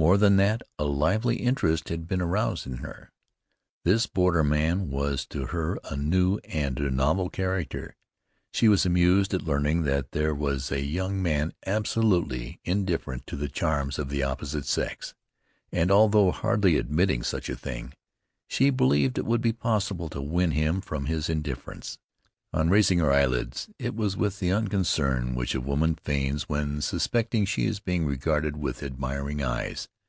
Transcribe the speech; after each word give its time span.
More 0.00 0.16
than 0.16 0.36
that, 0.36 0.62
a 0.78 0.84
lively 0.84 1.38
interest 1.38 1.88
had 1.88 2.06
been 2.06 2.22
aroused 2.22 2.68
in 2.68 2.76
her. 2.76 3.10
This 3.84 4.06
borderman 4.06 4.90
was 4.90 5.26
to 5.26 5.46
her 5.46 5.76
a 5.90 5.96
new 5.96 6.38
and 6.44 6.78
novel 6.96 7.28
character. 7.28 7.96
She 8.52 8.68
was 8.68 8.86
amused 8.86 9.34
at 9.34 9.42
learning 9.42 9.82
that 9.82 10.06
here 10.12 10.32
was 10.36 10.70
a 10.70 10.80
young 10.80 11.20
man 11.20 11.52
absolutely 11.66 12.60
indifferent 12.64 13.26
to 13.26 13.34
the 13.34 13.48
charms 13.48 13.98
of 13.98 14.08
the 14.08 14.22
opposite 14.22 14.66
sex, 14.66 15.14
and 15.72 15.90
although 15.90 16.30
hardly 16.30 16.76
admitting 16.76 17.24
such 17.24 17.48
a 17.48 17.56
thing, 17.56 17.92
she 18.46 18.70
believed 18.70 19.18
it 19.18 19.26
would 19.26 19.40
be 19.42 19.52
possible 19.52 20.08
to 20.10 20.22
win 20.22 20.52
him 20.52 20.80
from 20.80 21.06
his 21.06 21.28
indifference. 21.28 21.98
On 22.50 22.70
raising 22.70 22.98
her 23.00 23.12
eyelids, 23.12 23.68
it 23.78 23.94
was 23.94 24.16
with 24.16 24.38
the 24.38 24.50
unconcern 24.52 25.34
which 25.34 25.54
a 25.54 25.60
woman 25.60 25.94
feigns 25.94 26.48
when 26.48 26.80
suspecting 26.80 27.44
she 27.44 27.66
is 27.66 27.78
being 27.78 28.06
regarded 28.06 28.56
with 28.56 28.82
admiring 28.82 29.42
eyes. 29.42 29.86